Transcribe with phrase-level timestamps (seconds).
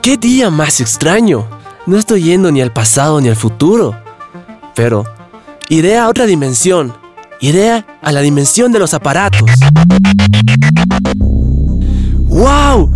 [0.00, 1.46] qué día más extraño.
[1.86, 3.96] No estoy yendo ni al pasado ni al futuro.
[4.74, 5.04] Pero
[5.68, 6.94] iré a otra dimensión.
[7.40, 9.48] Iré a la dimensión de los aparatos.
[12.28, 12.90] ¡Wow!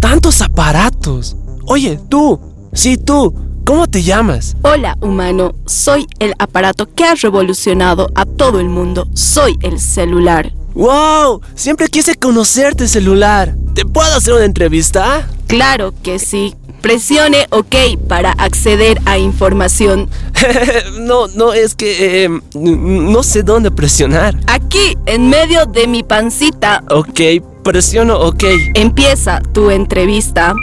[0.00, 1.36] ¡Tantos aparatos!
[1.66, 2.40] Oye, tú.
[2.72, 3.34] Sí, tú.
[3.64, 4.56] ¿Cómo te llamas?
[4.62, 5.54] Hola, humano.
[5.64, 9.08] Soy el aparato que ha revolucionado a todo el mundo.
[9.14, 10.52] Soy el celular.
[10.74, 11.40] ¡Wow!
[11.54, 13.54] Siempre quise conocerte, celular.
[13.74, 15.26] ¿Te puedo hacer una entrevista?
[15.46, 16.54] Claro que sí.
[16.80, 17.74] Presione OK
[18.08, 20.10] para acceder a información.
[21.00, 24.38] no, no, es que eh, no sé dónde presionar.
[24.46, 26.84] Aquí, en medio de mi pancita.
[26.90, 27.20] Ok,
[27.62, 28.44] presiono OK.
[28.74, 30.54] Empieza tu entrevista.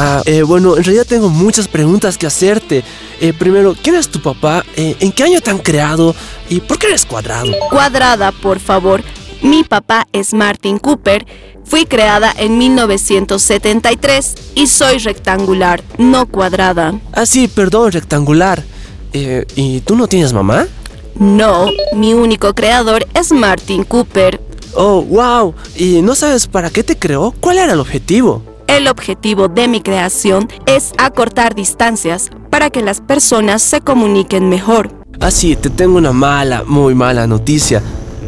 [0.00, 2.84] Ah, eh, bueno, en realidad tengo muchas preguntas que hacerte.
[3.20, 4.64] Eh, primero, ¿quién es tu papá?
[4.76, 6.14] Eh, ¿En qué año te han creado?
[6.48, 7.50] ¿Y por qué eres cuadrado?
[7.68, 9.02] Cuadrada, por favor.
[9.42, 11.26] Mi papá es Martin Cooper.
[11.68, 16.98] Fui creada en 1973 y soy rectangular, no cuadrada.
[17.12, 18.64] Ah, sí, perdón, rectangular.
[19.12, 20.66] ¿Y tú no tienes mamá?
[21.14, 24.40] No, mi único creador es Martin Cooper.
[24.74, 25.54] Oh, wow.
[25.76, 27.34] ¿Y no sabes para qué te creó?
[27.38, 28.42] ¿Cuál era el objetivo?
[28.66, 34.90] El objetivo de mi creación es acortar distancias para que las personas se comuniquen mejor.
[35.20, 37.82] Ah, te tengo una mala, muy mala noticia.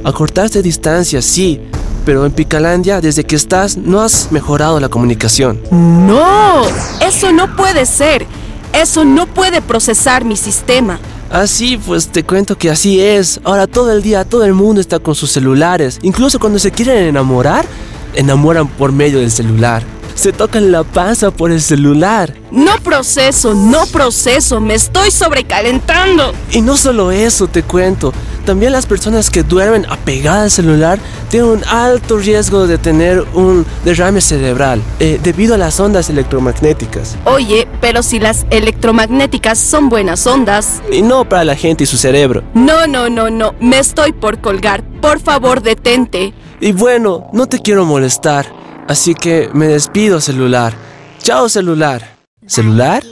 [0.04, 1.60] Acortarse distancias, sí,
[2.04, 5.60] pero en Picalandia, desde que estás, no has mejorado la comunicación.
[5.70, 6.62] ¡No!
[7.00, 8.26] Eso no puede ser.
[8.72, 11.00] Eso no puede procesar mi sistema.
[11.30, 13.40] Así, pues te cuento que así es.
[13.44, 15.98] Ahora todo el día todo el mundo está con sus celulares.
[16.02, 17.66] Incluso cuando se quieren enamorar,
[18.14, 19.82] enamoran por medio del celular
[20.20, 22.34] se tocan la panza por el celular.
[22.50, 26.34] No proceso, no proceso, me estoy sobrecalentando.
[26.52, 28.12] Y no solo eso, te cuento.
[28.44, 30.98] También las personas que duermen apegadas al celular
[31.30, 37.16] tienen un alto riesgo de tener un derrame cerebral eh, debido a las ondas electromagnéticas.
[37.24, 40.82] Oye, pero si las electromagnéticas son buenas ondas.
[40.92, 42.42] Y no para la gente y su cerebro.
[42.52, 44.84] No, no, no, no, me estoy por colgar.
[45.00, 46.34] Por favor, detente.
[46.60, 48.59] Y bueno, no te quiero molestar.
[48.90, 50.74] Así que me despido, celular.
[51.22, 52.16] Chao, celular.
[52.44, 53.04] ¿Celular?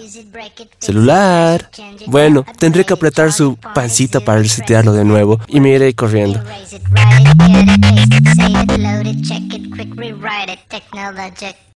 [0.81, 1.71] ¿Celular?
[2.09, 6.43] Bueno, tendré que apretar su pancita para resetearlo de nuevo y me iré corriendo.